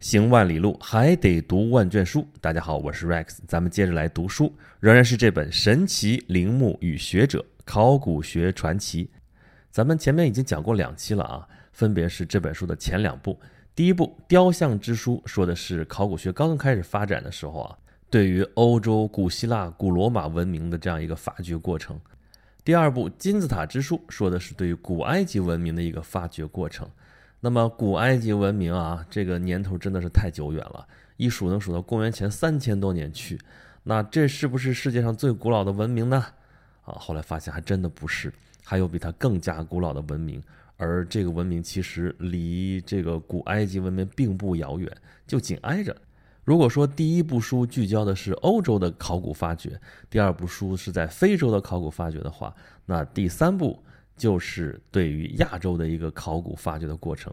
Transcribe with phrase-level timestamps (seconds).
[0.00, 2.26] 行万里路，还得读万卷书。
[2.40, 9.04] 大家好，我是 Rex，咱们接着来读书，仍然是这本《神奇陵墓与学者：考古学传奇》。
[9.70, 13.38] 咱们前面已经讲过两期了啊，分别是这本书的前两部。
[13.74, 17.76] 第一部《雕像之书》说的是考古学刚刚开始发展的时候啊，
[18.08, 22.00] 对于欧洲古希腊、古罗马文明的这样一个发掘过程。
[22.64, 26.88] 第二部《金字塔之书》说的是对于古埃及文明的一个发掘过程。
[27.42, 30.86] 那么古埃及文明啊，这个年头真的是太久远了，
[31.16, 33.40] 一数能数到公元前三千多年去。
[33.82, 36.22] 那这是不是世界上最古老的文明呢？
[36.82, 38.30] 啊，后来发现还真的不是，
[38.62, 40.42] 还有比它更加古老的文明。
[40.76, 44.94] 而这个文明其实离这个古埃及文明并不遥远，
[45.26, 45.96] 就紧挨着。
[46.44, 53.82] 如果说第一部书聚焦的是欧洲的考古发掘，第二部书是在非洲的考古发掘的话，那第三部。
[54.20, 57.32] 就是对于亚洲的一个考古发掘的过程。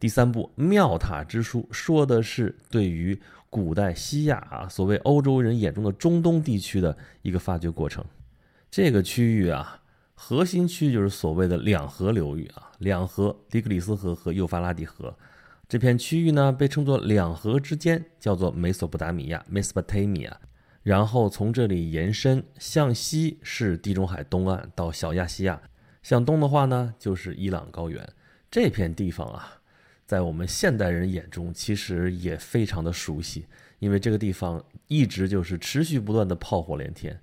[0.00, 3.16] 第三部《庙塔之书》说的是对于
[3.50, 8.02] 古代西亚啊，所谓欧洲人眼中的中东地区的一个发掘过程。
[8.70, 9.80] 这个区域啊，
[10.14, 15.14] 核心区就是所谓的两河流域啊，两河——底格里斯河和幼发拉底河。
[15.68, 20.32] 这片区域呢，被称作两河之间，叫做美索不达米亚 （Mesopotamia）。
[20.82, 25.60] 然后从这里延伸向西是地中海东岸到小亚细亚。
[26.02, 28.06] 向东的话呢，就是伊朗高原
[28.50, 29.60] 这片地方啊，
[30.04, 33.46] 在我们现代人眼中其实也非常的熟悉，
[33.78, 37.18] 因为这个地方一直就是持续不断的炮火连天。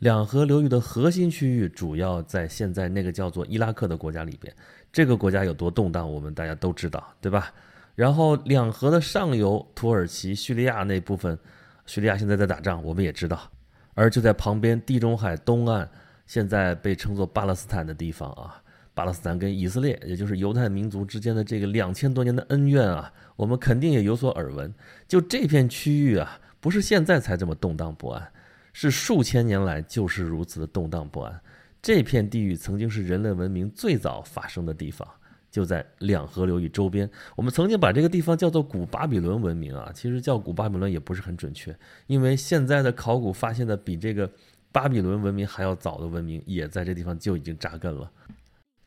[0.00, 4.54] 两河流域的核心区域主要在现在那个叫做伊拉克的国家里边，
[4.92, 7.54] 这个国家有多动荡，我们大家都知道，对吧？
[7.94, 11.38] 然后两河的上游，土耳其、叙利亚那部分，
[11.86, 13.50] 叙利亚现在在打仗，我们也知道。
[13.94, 15.88] 而就在旁边，地中海东岸。
[16.26, 18.60] 现在被称作巴勒斯坦的地方啊，
[18.94, 24.74] 巴勒斯坦跟以色列，也就是犹太民族之间的这个两千多年的恩怨啊，我们肯定也有所耳闻。
[25.06, 28.32] 就这片区域啊，不是现在才这么动荡不安，
[28.72, 31.40] 是数千年来就是如此的动荡不安。
[31.80, 35.06] 这片地域曾经是人类文明最早发生的地方，
[35.48, 37.08] 就在两河流域周边。
[37.36, 41.72] 我们曾经把这个地方叫做古巴比伦文明啊，其实叫古巴比伦也不是很准确，
[42.08, 44.28] 因为现在的考古发现的比这个。
[44.76, 48.12] 巴比伦文明还要早的文明也在这地方就已经扎根了。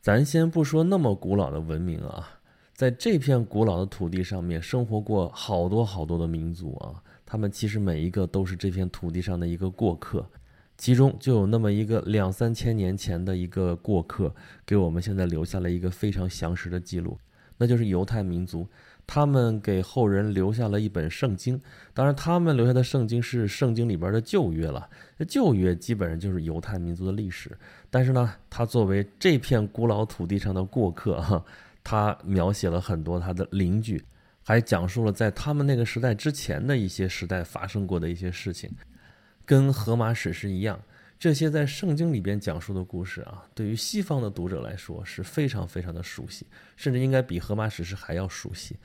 [0.00, 2.30] 咱先不说那么古老的文明啊，
[2.72, 10.24] 在这片古老的土地上面生活过好多好多的民族啊，他们其实每一个都是这片土地上的一个过客，
[10.78, 14.32] 其中就有那么一个两三千年前的一个过客，
[14.64, 17.18] 给我们现在留下了一个非常详实的记录，
[17.58, 18.64] 那就是犹太民族。
[19.12, 21.60] 他们给后人留下了一本圣经，
[21.92, 24.88] 当然，他们留下的圣经是圣经里边的旧约了。
[25.26, 27.50] 旧约基本上就是犹太民族的历史，
[27.90, 31.44] 但是呢，他作为这片古老土地上的过客，哈，
[31.82, 34.00] 他描写了很多他的邻居，
[34.44, 38.70] 还讲述了在他们那个时代之前的一些时代发生过的一些事情，
[39.44, 40.80] 跟荷马史诗一样。
[41.18, 48.76] 这些在圣经里边讲述的故事啊，对于西方的读者来说是非常非常的熟悉，甚至应该比荷马史诗还要熟悉。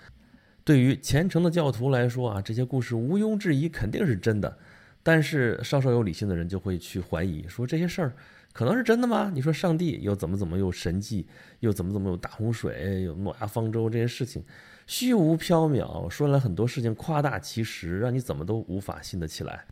[0.65, 4.57] 对于虔诚的教徒来说啊，这些故事毋庸置疑肯定是真的。
[5.03, 8.15] 但是稍稍有理性的人就会去怀疑，说这些事儿
[8.51, 9.31] 可能是真的吗？
[9.31, 11.27] 你说上帝又怎么怎么有神迹，
[11.59, 14.43] 又怎么怎么有大洪水，有诺亚方舟这些事情，
[14.87, 19.65] 虚无缥缈，说来很多事情夸大其词，让你怎么都无法信得起来。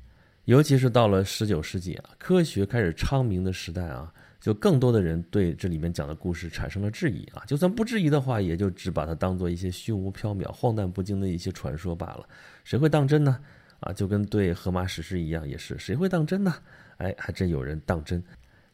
[0.45, 7.45] 尤其是到了十九世纪啊，科学开始昌明的时代啊，就更多的人对这里面讲的故事产生了质疑啊。
[7.47, 12.27] 就算不质疑的话，也就只把它当做一些虚无缥缈、荒诞不经的一些传说罢了。
[12.65, 13.39] 谁会当真呢？
[13.79, 16.53] 啊，就跟对荷马史诗一样，也是谁会当真呢？
[16.97, 18.21] 哎，还真有人当真。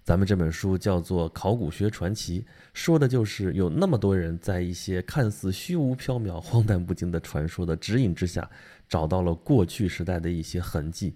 [0.04, 2.42] 咱们这本书叫做《考古学传奇》，
[2.74, 8.50] 说的就是有那么多人在一些看似虚无缥缈、 荒诞不经的传说的指引之下，
[8.88, 11.14] 找到了过去时代的一些痕迹。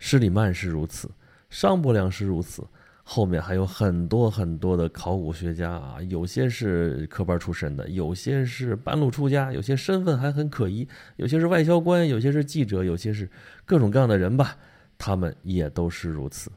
[0.00, 1.08] 施里曼是如此，
[1.50, 2.66] 商伯良是如此，
[3.12, 13.28] 后面还有很多很多的考古学家啊，有些是科班出身的，有些是半路出家，有些身份还很可疑，有些是外交官，有些是记者，有些是
[13.64, 14.56] 各种各样的人吧，
[14.96, 16.52] 他们也都是如此。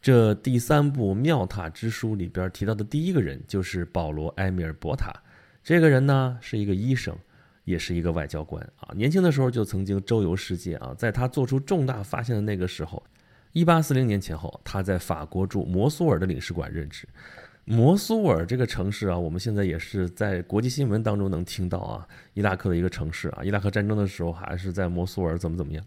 [0.00, 5.12] 这第三部《庙塔之书》里边提到的第一个人就是保罗·埃米尔·博塔，
[5.62, 7.16] 这个人呢是一个医生。
[7.64, 10.92] 也是一个外交官啊，年轻的时候就曾经周游世界啊。
[10.98, 13.00] 在他做出重大发现的那个时候，
[13.52, 17.06] 一八四零年前后，他在法国驻摩苏尔的领事馆任职。
[17.64, 23.42] 摩苏尔这个城市啊，我们现在也是在国际新闻当中能听到啊，伊拉克的一个城市啊。
[23.44, 25.84] 伊拉克战争的时候还是在摩苏尔怎么怎么样。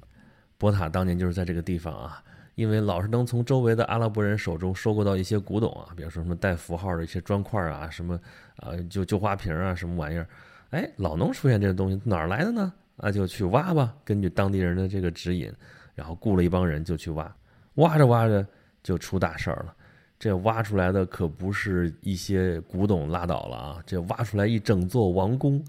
[0.58, 2.24] 博塔当年就是在这个地方啊，
[2.54, 8.18] 因为老是能从周围的阿拉伯人手中收购到一些古董啊，比如说什么带符号的一些砖块啊，什么
[8.58, 10.28] 啊就旧花瓶啊，什么玩意儿。
[10.70, 12.72] 哎，老能出现这个东西，哪儿来的呢？
[12.96, 13.94] 那就去挖吧。
[14.06, 15.52] 根据当地人的这个指引，
[15.94, 17.36] 然后雇了一帮人就去挖，
[17.76, 18.46] 挖着挖着
[18.84, 19.74] 就出大事儿了。
[20.18, 25.64] 这挖出来的可不是一些古董拉倒了啊，这挖出来一整座王宫，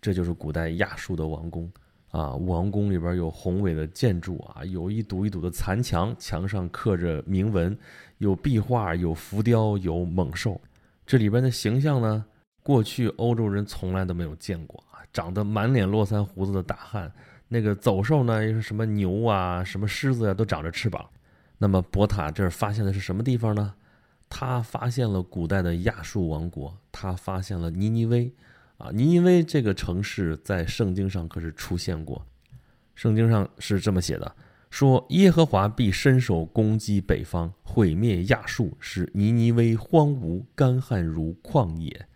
[0.00, 1.70] 这就是古代亚述的王宫
[2.10, 2.34] 啊。
[2.34, 7.78] 王宫里边有宏伟的建筑啊，有一堵一堵的残墙，墙上刻着铭文，
[8.18, 10.60] 有壁画，有浮雕，有猛兽。
[11.06, 12.24] 这里边的形象呢？
[12.64, 17.10] 过去欧洲人从来都没有见过啊，长得满脸络腮胡子的大汉，
[17.46, 21.08] 那个走兽呢，又是什么牛啊，什么狮子呀，都长着翅膀。
[21.62, 23.74] 那么博塔这儿发现的是什么地方呢？
[24.28, 28.32] 他发现了古代的亚述王国，他发现了尼尼微，
[28.78, 32.26] 啊，尼尼微这个城市在圣经上可是出现过，
[32.96, 34.34] 圣经上是这么写的，
[34.70, 42.08] 说耶和华必伸手攻击北方，毁灭亚述，使尼尼微荒芜干旱如旷野。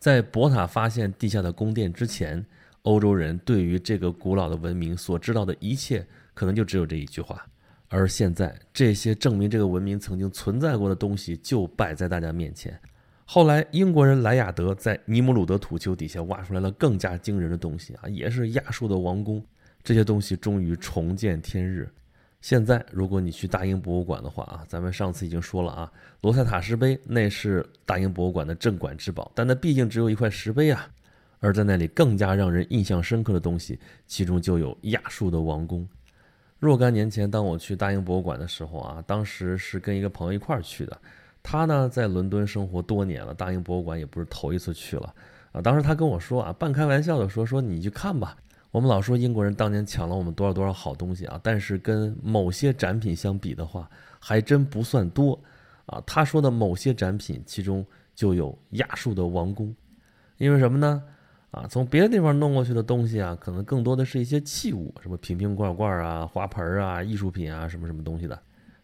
[0.00, 2.44] 在博塔发现地下的宫殿之前，
[2.82, 6.04] 欧洲人对于这个古老的文明所知道的一切，
[6.34, 7.46] 可能就只有这一句话。
[7.88, 12.78] 而现在，这些证明这个文明曾经存在过的东西就摆在大家面前。
[13.24, 19.42] 后来，英国人莱雅德在尼姆鲁德土丘底下挖出来了更加惊人的东西啊，也是亚述的王宫。
[19.82, 21.90] 这些东西终于重见天日。
[22.40, 30.88] 现在，如果你去大英博物馆的话啊，咱们上次已经说了啊，罗塞塔石碑那是大英博物馆的镇馆之宝，但那毕竟只有一块石碑啊。
[31.40, 35.88] 而在那里更加让人印象深刻的东西，其中就有亚述的王宫。
[36.58, 40.98] 若干年前，当我去大英博物馆的时候啊，当时是跟一个朋友一块儿去的，
[41.42, 45.14] 他呢在伦敦生活多年了，大英博物馆也不是头一次去了
[45.52, 45.62] 啊。
[45.62, 48.36] 当时他跟我说啊，半开玩笑的说说你去看吧。
[48.70, 53.88] 我们老说英国人当年抢了我们多少多少好东西啊，但是跟某些展品相比的话，
[54.18, 55.40] 还真不算多
[55.86, 56.02] 啊。
[56.04, 59.74] 他说的某些展品，其中就有亚述的王宫，
[60.36, 61.02] 因为什么呢？
[61.50, 68.38] 啊，从别的地方弄过去的东西啊，可能更多的是一些器物，什么瓶瓶罐罐啊、花盆啊、艺术品啊，什么什么东西的。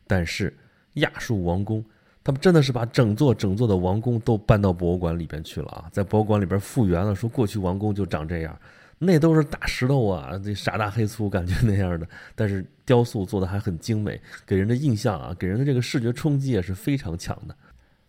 [0.07, 0.57] 但是
[0.95, 1.85] 亚述王宫，
[2.23, 8.59] 他们真的是把整座整座的王宫都搬到博物馆里边去了啊，在博物馆里边复原了，说过去王宫就长这样。
[8.99, 12.09] 那都是大石头啊，这傻大黑粗，感觉那样的。
[12.35, 17.55] 但是雕塑做的还很精美，给人的印象啊，给人的这个视觉冲击也是非常强的。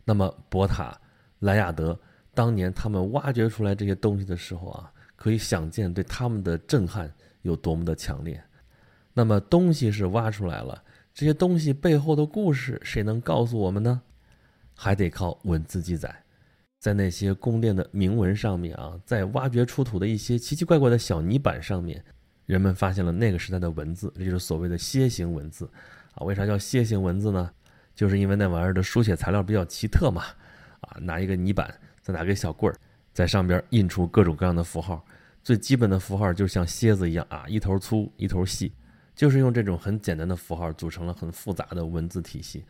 [0.05, 0.97] 那么博塔、
[1.39, 1.99] 莱亚德
[2.35, 7.11] 当年他们挖掘出来这些东西的时候啊，可以想见对他们的震撼
[7.41, 8.43] 有多么的强烈。
[9.13, 10.83] 那么东西是挖出来了，
[11.13, 14.01] 这些东西背后的故事，谁能告诉我们呢？
[14.75, 16.13] 还得靠文字记载。
[16.77, 22.03] 在那些宫殿的铭文上面啊，在挖掘出土的一些奇奇怪怪的小泥板上面，
[22.45, 25.67] 人们发现了那个时代的文字，这就是所谓的楔形文字
[26.13, 26.25] 啊。
[26.25, 27.49] 为啥叫楔形文字呢？
[27.95, 30.23] 就是因为那玩意儿的书写材料比较奇特嘛。
[30.81, 31.73] 啊，拿一个泥板，
[32.05, 32.77] 再拿根小棍儿，
[33.13, 35.03] 在上边印出各种各样的符号。
[35.43, 38.71] 最基本的符号就像楔子一样啊，一头粗一头细，
[39.15, 42.63] 就是用这种很简单的符号组成了很复杂的文字体系。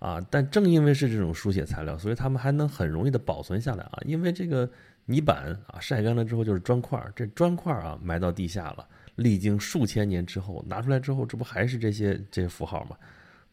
[0.00, 4.00] 啊，但正因为是这种书写材料，所以他们还能很容易的保存下来啊。
[4.04, 4.68] 因为这个
[5.04, 12.96] 泥板啊晒干了之后就是砖块，这砖块啊埋到地下了，历经数千年之后拿出来之后，这不还是这些这些符号吗？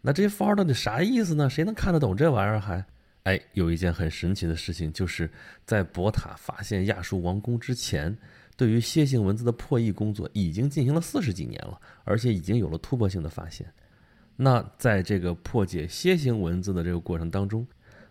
[0.01, 1.47] 那这些符号到底啥意思呢？
[1.47, 2.59] 谁能看得懂这玩意儿？
[2.59, 2.83] 还
[3.27, 5.29] 哎，有一件很神奇的事情，就是
[5.65, 8.17] 在博塔发现亚述王宫之前，
[8.55, 13.67] 对于楔形文字的破译工作已经进行了四十几年了，而且已经有了突破性的发现。
[14.37, 17.67] 那在这个破解楔形文字的这个过程当中，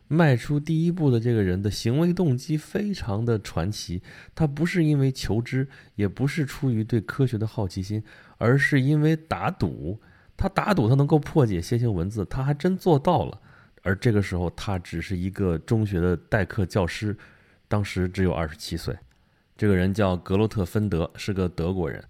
[0.06, 4.02] 迈出第一步的这个人的行为动机非常的传奇。
[4.34, 8.04] 他不是因为求知，也不是出于对科学的好奇心，
[8.36, 9.98] 而是因为打赌。
[10.36, 13.40] 他打赌他能够破解楔形文字，他还真做到了。
[13.86, 17.16] 而这个时候，他只是一个中学的代课教师，
[17.68, 18.92] 当时只有二十七岁。
[19.56, 22.02] 这个人叫格洛特芬德，是个德国人。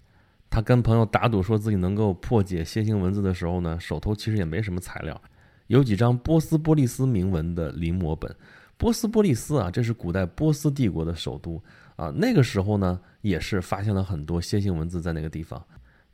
[0.49, 5.21] 他跟朋友打赌，说自己能够破解楔形文字的时候呢，手头其实也没什么材料，
[5.67, 8.35] 有几张波斯波利斯铭文的临摹本。
[8.75, 11.61] 波斯波利斯啊，这是古代波斯帝国的首都
[11.95, 12.11] 啊。
[12.15, 15.63] 那个时候呢，也是发现了很多楔形文字在那个地方。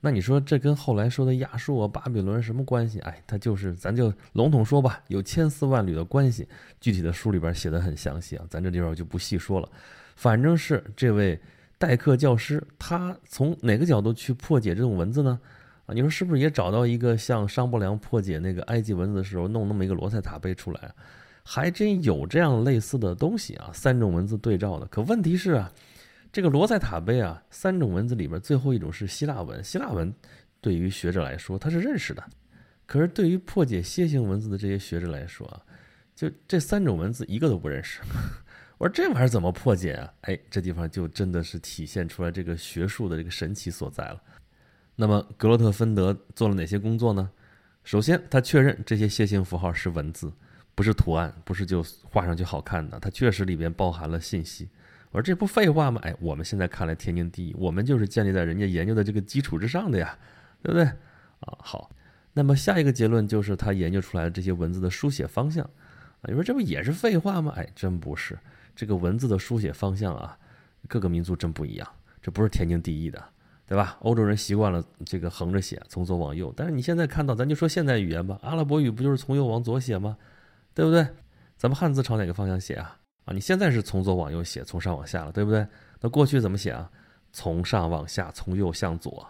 [0.05, 2.99] 那你说这跟后来说的亚述啊、巴比伦什么关系？
[2.99, 6.45] 哎，它就是咱就笼统说吧，有千丝万缕的关系。
[6.81, 9.69] 具体的书里边写的很详细啊，咱这地方就不细说了。
[10.17, 11.39] 反正是这位。
[11.79, 15.37] 代课教师，他从哪个角度去破解这种文字呢？
[15.85, 20.79] 啊，你说是不是也找到一个像商伯良破解那个埃及文字的时候弄那么一个罗塞塔碑出来？
[21.43, 24.85] 还真有这样类似的东西啊，三种文字对照的。
[24.85, 25.69] 可问题是啊，
[26.33, 30.11] 这个罗塞塔碑啊，三种文字里边最后一种是希腊文，希腊文
[30.59, 32.23] 对于学者来说他是认识的，
[32.87, 35.61] 可是对于破解楔形文字的这些学者来说啊，
[36.15, 38.01] 就这三种文字一个都不认识。
[38.79, 40.11] 我说这玩意儿怎么破解啊？
[40.21, 44.19] 哎，这地方就真的是体现出来这个学术的这个神奇所在了。
[44.95, 47.29] 那么格洛特芬德做了哪些工作呢？
[47.83, 50.33] 首先，他确认这些楔形符号是文字，
[50.73, 54.67] 不是图案，不是就画上去好看的，它确实里边包含了信息。
[55.13, 56.01] 我说这不废话吗？
[56.03, 60.17] 哎，我们现在看来天经地义，我们就是建立在人家研究的这个基础之上的呀，
[60.61, 60.83] 对不对？
[61.39, 61.89] 啊，好。
[62.33, 65.63] 那么下一个结论就是他研究出来的这些文字的书写方向。
[65.63, 67.53] 啊，你说这不也是废话吗？
[67.55, 68.37] 哎，真不是。
[68.75, 70.35] 这个文字的书写方向啊，
[70.87, 71.87] 各个民族真不一样，
[72.21, 73.23] 这不是天经地义的。
[73.65, 73.97] 对吧？
[74.01, 76.53] 欧洲人习惯了这个横着写，从左往右。
[76.55, 80.17] 但是你现在看到，咱就说现代语言吧，阿拉伯语不就是从右往左写吗？
[80.73, 81.07] 对不对？
[81.55, 82.97] 咱们汉字朝哪个方向写啊？
[83.25, 85.65] 啊，你现在是从左往右写，从上往下了，对不对？
[86.01, 86.89] 那过去怎么写啊？
[87.31, 89.25] 从上往下，从右向左，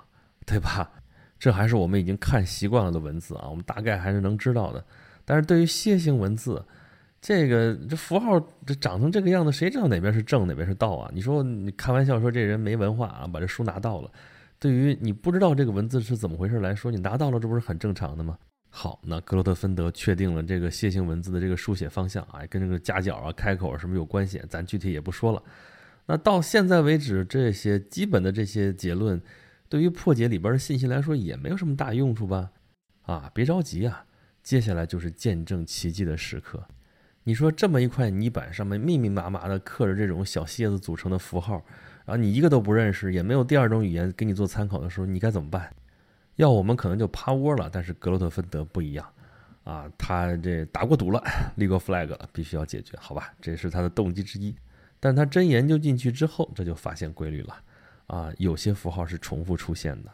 [0.45, 0.91] 对吧？
[1.39, 4.83] 这还是我们已经看习惯了的文字啊，我们大概还是能知道的。
[5.25, 6.63] 但是对于楔形文字，
[7.21, 11.11] 这个这符号这长成这个样子，谁知道哪边是正哪边是倒啊？
[11.13, 14.09] 你说你开玩笑说这人没文化啊，把这书拿到了。
[14.57, 18.37] 对于你不知道这个文字是怎么回事来说，你拿到了这不是很正常的吗？
[18.75, 25.43] 好，那格罗特芬德确定了这个楔形文字的这个书写方向啊，跟这个夹角啊、开口啊什么有关系，咱具体也不说了。
[26.07, 29.21] 那到现在为止，这些基本的这些结论，
[29.69, 32.49] 对于破解里边的信息来说，也没有什么大用处吧？
[33.03, 34.05] 啊，别着急啊，
[34.41, 36.65] 接下来就是见证奇迹的时刻。
[37.25, 41.63] 你说这么一块泥板上面密密麻麻的刻着这种小楔子组成的符号，
[42.05, 45.71] 然后你一个都不认识，也没有第二种语言给你做参考的时候，你该怎么办？
[46.35, 47.69] 要我们可能就趴窝了。
[47.71, 49.07] 但是格罗特芬德不一样，
[49.63, 51.23] 啊，他这打过赌了，
[51.57, 53.33] 立过 flag 了，必须要解决，好吧？
[53.41, 54.55] 这是他的动机之一。
[54.99, 57.55] 但他真研究进去之后，这就发现规律了，
[58.07, 60.09] 啊，有些符号是重复出现的，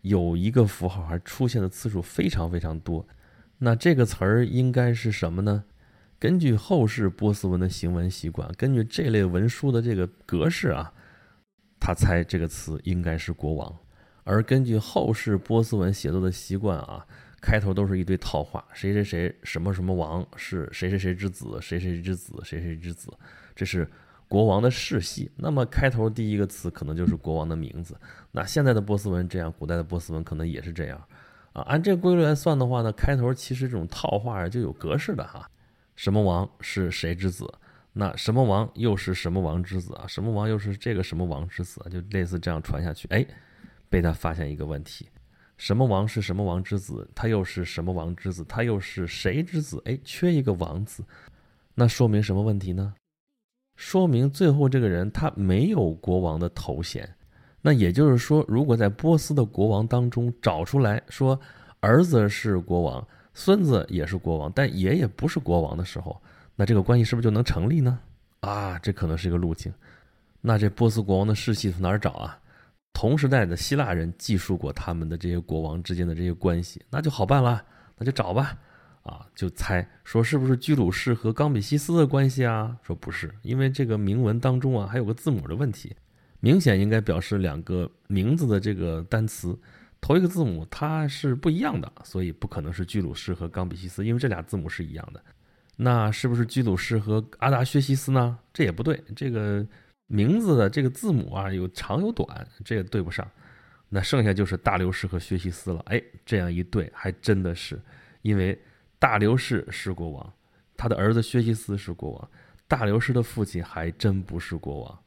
[0.00, 3.06] 有一个符号还出现的次数非常非常多。
[3.58, 5.64] 那这个词儿应该是什么呢？
[6.18, 10.92] 根据后世波斯文的行文习惯，根据这类文书的这个格式啊，
[11.80, 13.76] 他猜这个词应该是国王。
[14.24, 17.04] 而根据后世波斯文写作的习惯啊，
[17.40, 23.12] 开头都是一堆套话，谁谁谁什么什么王是谁谁谁之子，谁谁之子，谁谁之子，
[23.54, 23.88] 这是
[24.28, 25.30] 国王的世系。
[25.36, 27.96] 那么开头第一个词可能就是国王的名字。
[28.30, 31.02] 那现在的波斯文这样，古代的波斯文可能也是这样
[31.52, 31.62] 啊。
[31.62, 35.50] 按这个规律来算的话呢，开头其实这种套话就有格式的哈。
[35.96, 37.52] 什么王是谁之子？
[37.92, 40.06] 那什么王又是什么王之子啊？
[40.06, 41.90] 什么王又是这个什么王之子啊？
[41.90, 43.06] 就类似这样传下去。
[43.08, 43.26] 哎，
[43.92, 45.06] 被他发现一个问题：
[45.58, 47.06] 什么王是什么王之子？
[47.14, 48.42] 他又是什么王之子？
[48.48, 49.82] 他又是谁之子？
[49.84, 51.04] 哎，缺一个王字，
[51.74, 52.94] 那说明什么问题呢？
[53.76, 57.06] 说明最后这个人他没有国王的头衔。
[57.60, 61.38] 那也就是说，如果在波斯的国王当中找出来说
[61.80, 63.06] 儿子是国王。
[63.34, 66.20] 孙子也是国王，但爷爷不是国王的时候，
[66.54, 67.98] 那这个关系是不是就能成立呢？
[68.40, 69.72] 啊，这可能是一个路径。
[70.42, 72.38] 那这波斯国王的世系从哪儿找啊？
[72.92, 77.64] 同时代的希腊人记述过他们的这些国王之间的这些关系，那就好办了，
[77.98, 78.58] 那就找吧。
[79.02, 82.78] 啊，就猜说是不是居鲁士和冈比西斯的关系啊？
[82.84, 85.92] 说不是，因为这个铭文当中啊还有个字母的问题，
[86.38, 89.58] 明显应该表示两个名字的这个单词。
[90.00, 95.20] 头一个字母它是不一样的，所以不可能是居鲁士和冈比西斯，因为这俩字母是一样的。
[95.74, 98.38] 那是不是居鲁士和阿达薛西斯呢？
[98.52, 99.66] 这也不对，这个
[100.12, 103.26] 名字的这个字母啊有长有短，这个对不上。
[103.88, 105.82] 那剩下就是大流士和薛西斯了。
[105.86, 107.80] 哎，这样一对还真的是，
[108.20, 108.58] 因为
[108.98, 110.32] 大流士是国王，
[110.76, 112.30] 他的儿子薛西斯是国王，
[112.68, 114.98] 大流士的父亲还真不是国王，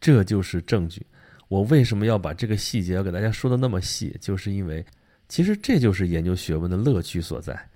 [0.00, 1.04] 这就是证据。
[1.48, 4.16] 我为什么要把这个细节要给大家说的那么细？
[4.20, 4.86] 就是因为，
[5.28, 7.68] 其实这就是研究学问的乐趣所在。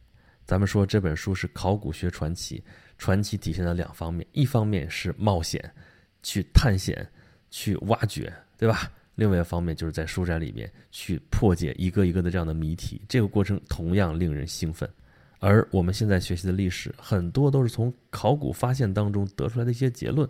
[0.44, 2.62] 咱们说这本书是考古学传奇，
[2.96, 5.72] 传奇体现了两方面：一方面是冒险，
[6.28, 7.08] 去探险，
[7.48, 8.92] 去挖掘，对吧？
[9.14, 14.86] 另外一方面就是在书斋里面去破解一个一个的这样的谜题，这个过程同样令人兴奋。
[15.38, 20.28] 而我们现在学习的历史，很多都是从考古发现当中得出来的一些结论。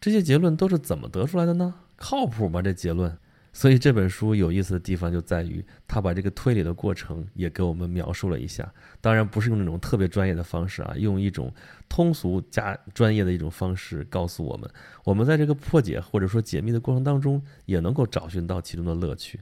[0.00, 1.74] 这些结论都是怎么得出来的呢？
[1.96, 2.62] 靠谱吗？
[2.62, 3.18] 这结论？
[3.56, 8.70] 所以这本书有意思的地方就在于，他把这个推理的过程也给我们描述了一下。
[9.00, 11.54] 当然不是用那种特别专业的方式啊，用一种
[11.88, 14.68] 通俗加专业的一种方式告诉我们，
[15.04, 19.40] 我们在这个破解或者说解密的过程当中，也能够找寻到其中的乐趣。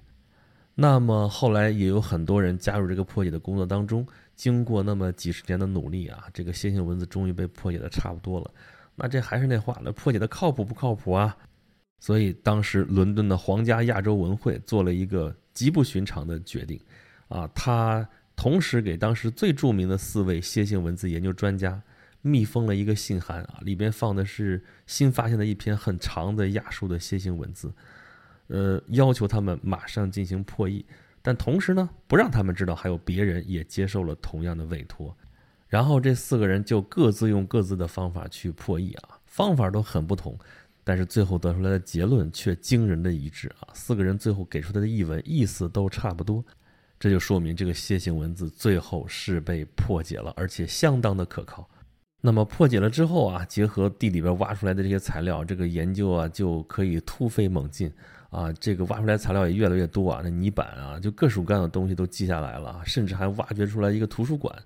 [0.75, 8.50] 那么后来也有很多人加入这个破解的工作当中，经过那么几十年的努力啊，这个楔形文字终于被破解的差不多了。
[8.95, 11.35] 那这还是那话，那破解的靠谱不靠谱啊？
[12.02, 16.80] 所以当时伦敦的皇家亚洲文会做了一个极不寻常的决定，
[17.28, 18.04] 啊，他
[18.35, 21.80] 同时给当时最著名的四位楔形文字研究专家
[22.21, 27.73] 密封了一个信函啊，里边放的是新发现的一篇很长的亚述的楔形文字，
[28.49, 30.85] 呃，要求他们马上进行破译，
[31.23, 35.16] 但同时呢，不让他们知道还有别人也接受了同样的委托。
[35.68, 40.37] 然后这四个人就各自用各自的方法去破译啊，方法都很不同，
[40.84, 43.68] 但是最后得出来的结论却惊人的一致啊！
[43.72, 46.44] 四个人最后给出来的译文意思都差不多，
[46.98, 51.68] 这就说明这个楔形文字最后是被破解了，而且相当的可靠。
[52.20, 57.92] 那么破解了之后啊，结合地里边挖出来的这些材料，这个研究啊就可以突飞猛进
[58.30, 58.52] 啊！
[58.52, 64.56] 这个挖出来材料也越来越多啊，那泥板啊，就各种各样的东西都记下来了，甚至还挖掘出来一个图书馆。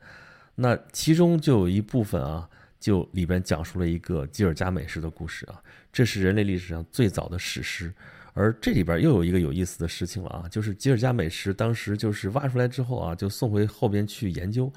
[0.54, 2.48] 那其中就有一部分啊，
[2.86, 5.60] 就里边讲述了一个吉尔加美什的故事啊，
[5.92, 7.92] 这是人类历史上最早的史诗。
[8.32, 14.72] 而这里边又有一个有意思的事情了啊，就是吉尔加美什当时就是挖出来之后啊，就送回后边去研究，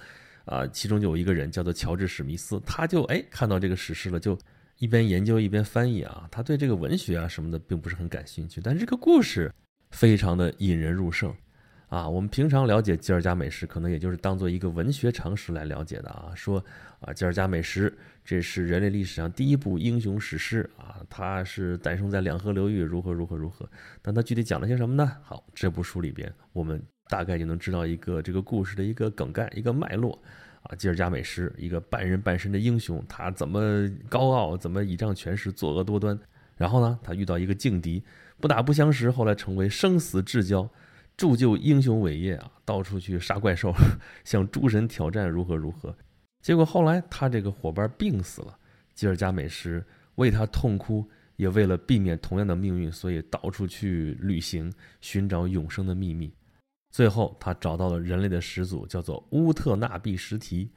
[0.45, 4.35] 啊，其中就有一个人叫做乔治史密斯，他就哎看到这个史诗了，就
[4.79, 9.53] 一边研究一边翻译啊，他对这个文学啊什么的并不是很感兴趣，但是这个故事
[9.91, 11.31] 非常的引人入胜。
[11.89, 16.31] 啊，我们平常了解吉尔加美什，可能也就是当做一个文学常识来了解的啊。
[16.35, 16.63] 说
[16.99, 17.91] 啊，吉尔加美什
[18.23, 23.67] 这是人类历史上第一部英雄史诗啊，它是诞生在两河流域，如何如何如何。
[24.01, 25.11] 但它具体讲了些什么呢？
[25.23, 30.21] 好，这部书里边，我们大概就能知道一个这个故事的一个梗概、一个脉络
[30.61, 30.75] 啊。
[30.75, 36.19] 吉尔加美什，一个半人半神的英雄，他怎么高傲，怎么倚仗权势，作恶多端。
[36.57, 38.03] 然后呢，他遇到一个劲敌，
[38.39, 40.69] 不打不相识，后来成为生死至交。
[41.15, 43.73] 铸就英雄伟业啊，到处去杀怪兽，
[44.23, 45.95] 向诸神挑战如何如何。
[46.41, 48.57] 结果后来他这个伙伴病死了，
[48.93, 49.83] 吉尔加美什
[50.15, 51.05] 为他痛哭，
[51.35, 56.33] 也为了避免同样的命运，所以到处去旅行，寻找永生的秘密。
[56.91, 60.69] 最后他找到了人类的始祖，叫做乌特纳比什提，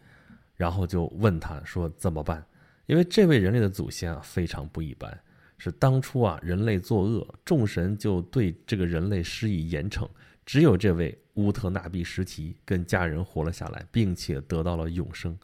[0.57, 2.45] 然后就问他说怎么办？
[2.87, 5.17] 因为这位人类的祖先啊非常不一般，
[5.57, 10.09] 是当初啊人类作恶，众神就对这个人类施以严惩。
[10.45, 15.39] 只有这位乌特纳比什提跟家人活了下来，并且得到了永生，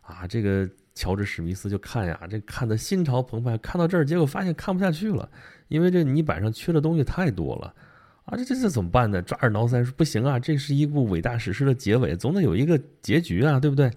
[0.00, 5.30] 啊，这个乔治史密斯就看呀，这看的心潮澎湃，看到这儿，结果发现看不下去了，
[5.68, 7.74] 因为这泥板上缺的东西太多了，
[8.24, 9.22] 啊，这这这怎么办呢？
[9.22, 13.90] 抓耳挠腮说不行啊，这是一部伟大史诗的结尾，总得有一个结局啊，对不对？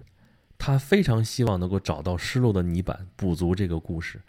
[0.58, 4.20] 他非常希望能够找到失落的泥板，补足这个故事，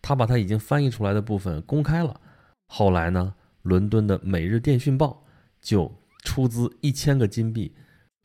[0.00, 2.20] 他把他已经翻译出来的部分公开了。
[2.68, 5.24] 后来呢，伦敦的《每日电讯报》。
[5.62, 5.90] 就
[6.24, 7.72] 出资一千个金币，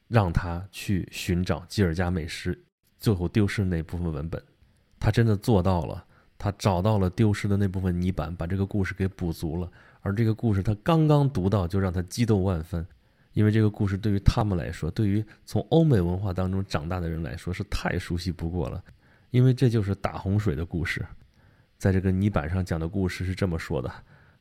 [0.07, 2.59] 让他去寻找吉尔加美什
[2.99, 4.43] 最后丢失那部分文本。
[4.99, 6.03] 他真的做到了，
[6.37, 9.71] 他找到了丢失的那部分泥板，把这个故事给补足了。
[10.01, 12.85] 而这个故事他刚刚读到，就让他激动万分，
[13.33, 18.83] 因为这个故事对于他们来说，对于从欧美文化当中长大的人来说是太熟悉不过了。
[19.29, 21.05] 因为这就是大洪水的故事，
[21.77, 23.91] 在这个泥板上讲的故事是这么说的：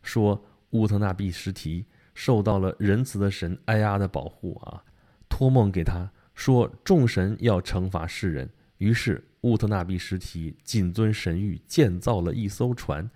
[0.03, 1.85] 说乌特纳比什提。
[2.17, 4.83] 受到了仁慈的神埃阿的保护啊，
[5.29, 8.49] 托梦给他说众神要惩罚世人，
[8.79, 13.09] 于是乌特纳比什提谨遵神谕建造了一艘船。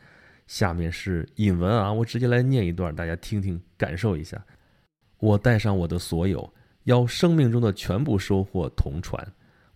[0.46, 4.44] 下面是引文啊，我直接来念一段，大家听听感受一下。
[5.18, 6.52] 我带上我的所有，
[6.84, 9.26] 邀生命中的全部收获同船。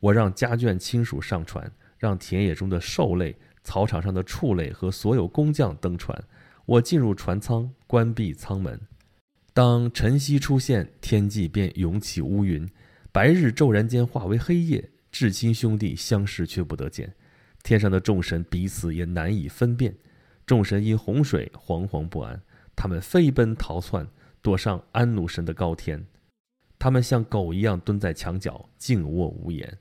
[0.01, 6.23] 我让家眷亲属上船，让田野中的兽类、草场上的畜类和所有工匠登船。
[6.67, 8.79] 我进入船舱，关闭舱门。
[9.55, 12.69] 当晨曦出现，天际便涌起乌云，
[13.13, 14.91] 白日骤然间化为黑夜。
[15.13, 17.15] 至亲兄弟相视却不得见，
[17.63, 19.95] 天上的众神彼此也难以分辨。
[20.45, 22.43] 众神因洪水惶惶不安，
[22.75, 24.05] 他们飞奔逃窜，
[24.43, 26.05] 躲上安努神的高天。
[26.77, 29.79] 他们像狗一样蹲在墙角，静卧无言。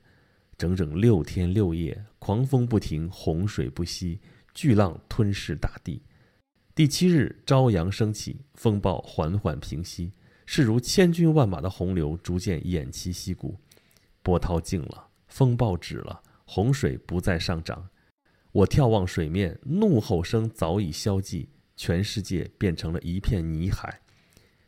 [0.56, 4.20] 整整六天六夜，狂风不停，洪水不息，
[4.54, 6.00] 巨浪吞噬大地。
[6.76, 10.10] 第七日，朝阳升起，风暴缓缓平息，
[10.44, 13.56] 势如千军万马的洪流逐渐偃旗息鼓，
[14.24, 17.90] 波涛静了，风暴止了，洪水不再上涨。
[18.50, 24.00] 我眺望水面，怒吼声早已消寂，全世界变成了一片泥海，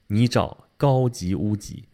[0.06, 1.88] 泥沼高级屋脊。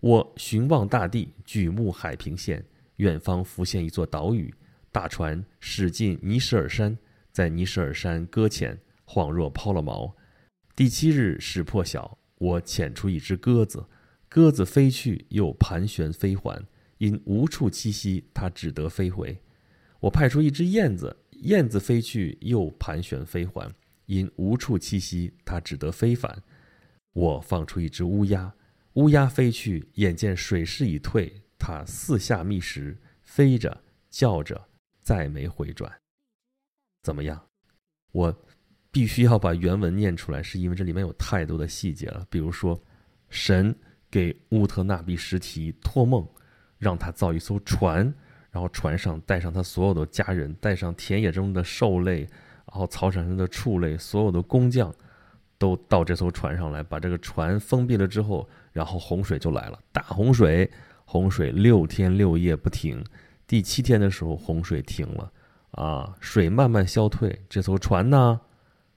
[0.00, 4.52] 我寻望大地，举目海平线，远方浮现一座岛屿，
[4.90, 6.98] 大船驶进尼什尔山，
[7.30, 8.80] 在尼什尔山搁浅。
[9.06, 10.14] 恍若抛了锚。
[10.74, 13.86] 第七日始破晓，我遣出一只鸽子，
[14.28, 16.66] 鸽子飞去又盘旋飞还，
[16.98, 19.38] 因无处栖息，它只得飞回。
[20.00, 23.72] 我派出一只燕子，燕子飞去又盘旋飞还，
[24.06, 26.42] 因无处栖息，它只得飞返。
[27.12, 28.54] 我放出一只乌鸦，
[28.94, 34.68] 乌鸦飞去，眼见水势已退，它四下觅食，飞着叫着
[35.02, 35.92] 再没回转。
[37.02, 37.48] 怎么样？
[38.12, 38.44] 我
[38.92, 42.24] 必须要把原文念出来，是因为这里面有太多的细节了。
[42.28, 42.78] 比如说，
[43.30, 43.74] 神
[44.10, 46.24] 给乌特纳比什提托梦，
[46.78, 48.12] 让他造一艘船，
[48.50, 54.94] 然后船上带上他所有的家人，带上田野中的兽类，然后草场上的畜类，所有的工匠，
[55.56, 60.70] 都到这艘船上来，把这个船封闭了之后，然后洪水就来了，大洪水，
[61.06, 63.02] 洪水六天六夜不停，
[63.46, 65.32] 第七天的时候洪水停了。
[65.70, 68.38] 啊，水慢慢消退，这艘船呢，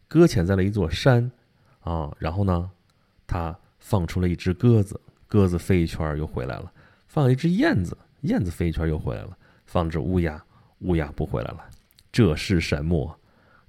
[0.08, 1.32] 搁浅在了一座山，
[1.82, 2.70] 啊，然后呢，
[3.26, 6.72] 他放出了一只鸽子，鸽子飞一圈又回来了，
[7.08, 10.44] 放一只燕子，燕子飞一圈又回来了，放只乌鸦，
[10.80, 11.66] 乌鸦不回来了，
[12.12, 13.20] 这是什么？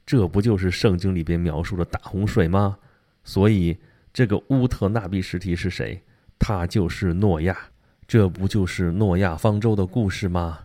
[0.05, 2.79] 这不就是圣经里边描述的大洪水吗？
[3.25, 3.77] 所以
[4.13, 6.03] 这个乌特纳比什提是谁？
[6.39, 7.57] 他就是诺亚，
[8.07, 10.61] 这不就是诺亚方舟的故事吗？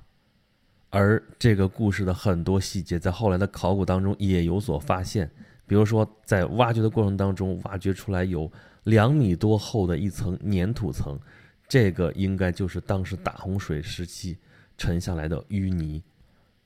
[0.91, 5.31] 而这个故事的很多细节，在后来的考古当中也有所发现。
[5.71, 8.51] 比如说，在挖掘的过程当中，挖掘出来有
[8.83, 11.17] 两米多厚的一层粘土层，
[11.65, 14.37] 这个应该就是当时大洪水时期
[14.77, 16.03] 沉下来的淤泥。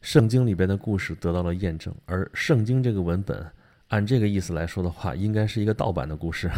[0.01, 3.45] 圣经里边的故事得到了验证，而圣经这个文本，
[3.89, 6.49] 按这个意思来说的话，应该是一个盗版的故事。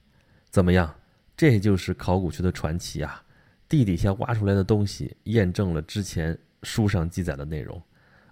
[0.52, 0.94] 怎么样？
[1.34, 3.24] 这就是考古学的传奇啊！
[3.66, 6.38] 地底下挖出来的东西，验证了之前。
[6.62, 7.82] 书上记载的内容，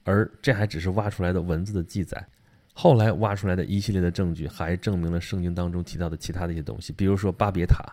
[0.05, 2.27] 而这还只是挖出来的文字的记载。
[2.73, 6.93] 后来挖出来的一系列的证据，还证明了圣经当中提到的其他的一些东西。
[6.93, 7.85] 比如说巴别塔，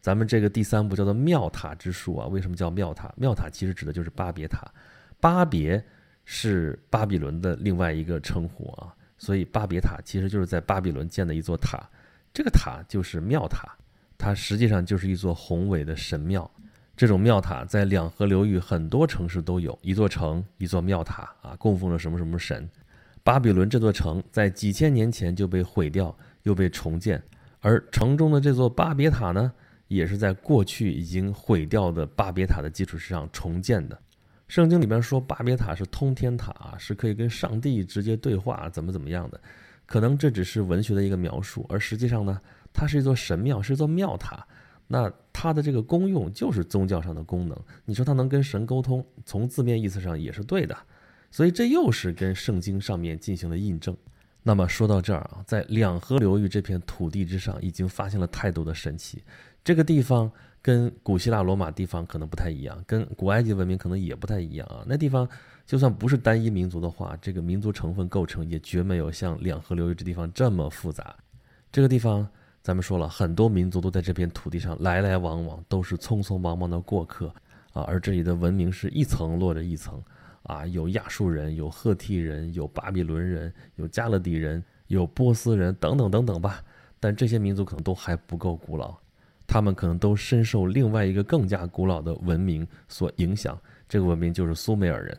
[0.00, 2.26] 咱们这个第三部叫做庙塔之术啊。
[2.26, 3.12] 为什么叫庙塔？
[3.16, 4.66] 庙塔其实指的就是巴别塔。
[5.18, 5.84] 巴别
[6.24, 11.80] 是巴比伦的另外一个称呼啊，所以巴别塔其实就是在巴比伦建的一座塔。
[12.32, 13.68] 这个塔就是庙塔，
[14.16, 16.48] 它实际上就是一座宏伟的神庙。
[16.96, 22.68] 这种庙塔在两河流域很多城市都有一座城，一座庙塔啊，供奉了什么什么神。
[23.30, 26.12] 巴比伦这座城在几千年前就被毁掉，
[26.42, 27.22] 又被重建，
[27.60, 29.52] 而城中的这座巴别塔呢，
[29.86, 33.96] 也是在过去已经毁掉的巴别塔的基础之上重建的。
[34.48, 39.40] 圣经里边说巴别塔是通天塔，是可以跟上帝直接对话，怎么怎么样的？
[39.86, 42.40] 可能这只是文学的一个描述，而实际上呢，
[42.72, 44.44] 它是一座神庙，是一座庙塔。
[44.88, 50.76] 那它的这个功用就是宗教上的功能，你说它能跟神沟通，从字面意思上也是对的，
[51.30, 53.96] 所以这又是跟圣经上面进行了印证。
[54.42, 59.22] 那么说到这儿啊，在两河流域这片土地之上，已经发现了太多的神奇。
[59.62, 60.30] 这个地方
[60.62, 64.82] 跟古希腊罗马地方可能不太一样，跟古埃及文明可能也不太一样啊。
[64.86, 65.28] 那地方
[65.66, 71.14] 就算不是单一民族的话，这个民族成分构成也绝没有像两河流域这地方这么复杂。
[71.72, 72.28] 这个地方。
[72.62, 77.34] 咱们说了很多民族都在这片土地上来来往往，都是匆匆忙忙的过客
[77.72, 77.82] 啊。
[77.84, 79.98] 而这里的文明是一层落着一层
[80.50, 86.60] 啊，有亚述人，有赫梯人，有巴比伦人，有加勒底人，有波斯人等等等等吧。
[86.98, 88.96] 但这些民族可能都还不够古老，
[89.46, 93.56] 他们可能都深受另外一个更加古老的文明所影响。
[93.88, 95.16] 这个文明就是苏美尔人。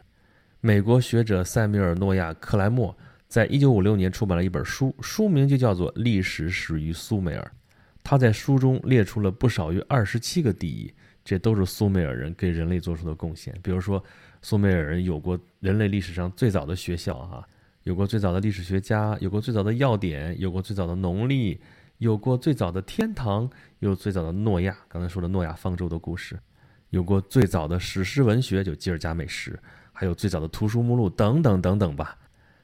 [0.60, 2.94] 美国学者塞米尔诺亚克莱默。
[3.28, 7.42] 在一九五六年出版了一本书，书名就叫做《历史始于苏美尔》。
[8.04, 13.58] 他在书中列出了不少于二十七个第一，这都是苏美尔人给人类做出的贡献。
[13.64, 14.04] 比如说，
[14.42, 17.48] 苏美尔人有过人类历史上最早的学校，哈，
[17.84, 21.62] 有过最早的历史学家，有过最早的要点，有过最早的农历，
[22.00, 23.50] 有过最早的天堂，
[23.80, 26.40] 有最早的诺亚，刚才说的诺亚方舟的故事，
[26.90, 29.58] 有过最早的史诗文学，就吉尔加美什，
[29.94, 32.18] 还有最早的图书目录等等等等吧。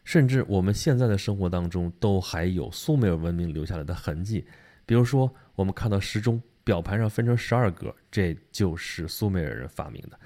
[0.04, 4.48] 甚至我们现在的生活当中都还有苏美尔文明留下来的痕迹，
[4.86, 10.18] 比如说我们看到时钟表盘上分成十二格，这就是苏美尔人发明的。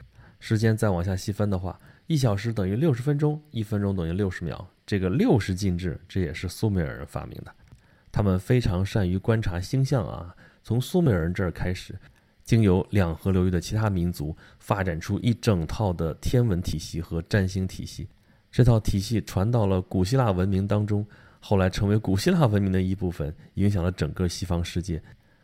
[0.41, 7.56] 时间再往下细分的话，一小时等于六十分钟，一分钟等于六十秒，这个六十进制这也是苏美尔人发明的。
[8.12, 11.95] 他们非常善于观察星象啊，从苏美尔人这儿开始，
[12.43, 18.10] 经由两河流域的其他民族发展出一整套的天文体系和占星体系。
[18.51, 21.06] 这套体系传到了古希腊文明当中，
[21.39, 25.01] 后来成为古希腊文明的一部分，影响了整个西方世界，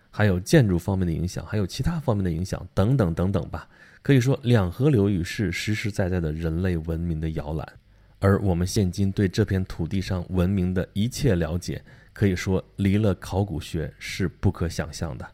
[0.10, 3.68] 还有建筑方面的影响，还有其他方面的影响，等等等等吧。
[4.02, 7.74] 可以说，两河流域是实实在在的人类文明的摇篮，
[8.20, 15.28] 而我们现今对这片土地上文明的一切了解，可以说离了考古学是不可想象的。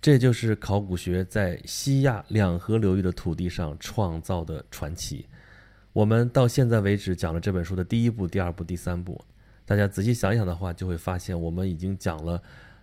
[0.00, 5.26] 这就是考古学在西亚两河流域的土地上创造的传奇。
[5.92, 9.22] 我们到现在为止讲了这本书的第一部、第二部、第三部，
[9.66, 12.40] 大家仔细想想的话，就会发现我们已经讲了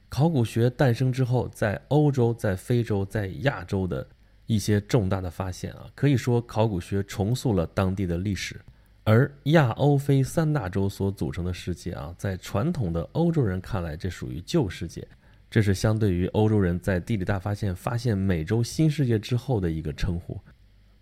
[0.10, 4.08] 考古学诞生之后，在欧洲、在非洲、在亚洲的
[4.46, 8.60] 一些重大的发现啊，可以说考古学重塑了当地的历史。
[9.04, 15.08] 而亚欧非三大洲所组成的世界啊，在传统的欧洲人看来，这属于旧世界，
[15.50, 20.40] 这是相对于欧洲人在地理大发现发现美洲新世界之后的一个称呼。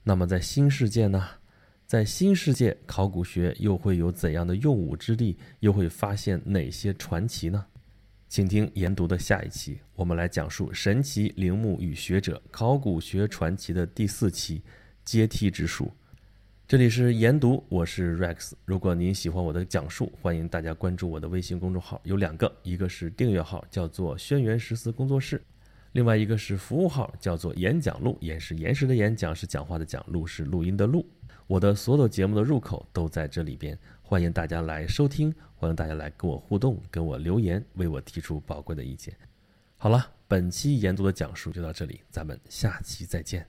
[0.04, 1.28] 那么在新世界呢？
[1.88, 5.38] 在新世界，考古学又会有怎样的用武之地？
[5.60, 7.64] 又会发现哪些传奇呢？
[8.36, 14.62] 请听研读的下一期，我们来讲述神奇陵墓与学者考古学传奇的第四期——
[15.06, 15.90] 阶梯之术。
[16.68, 18.52] 这里是研读，我是 Rex。
[18.66, 25.42] 如果您喜欢我的讲述，欢迎大家关注我的微信公众号，有两个，一个是订阅号，叫做“轩辕十四工作室”，
[25.94, 28.18] 另外一个是服务号，叫做“演讲录”。
[28.20, 31.10] 演是延时的演，讲是讲话的讲，录是录音的录。
[31.48, 39.12] 我的所有节目的入口都在这里边，欢迎大家来收听，欢迎大家来跟我互动，跟我留言，为我提出宝贵的意见。
[39.78, 43.48] 好了，本期研读的讲述就到这里，咱们下期再见。